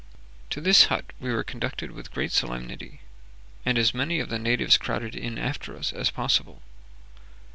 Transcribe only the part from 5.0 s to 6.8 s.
in after us as possible.